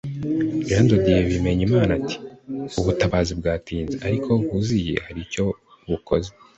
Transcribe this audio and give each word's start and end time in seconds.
Jean 0.67 0.85
de 0.89 0.97
Dieu 1.05 1.23
Bimenyimana 1.31 1.91
ati 1.99 2.15
“Ubutabazi 2.79 3.31
bwatinze 3.39 3.95
ariko 4.07 4.27
aho 4.31 4.39
buziye 4.49 4.95
hari 5.05 5.19
icyo 5.25 5.45
bukoze 5.89 6.29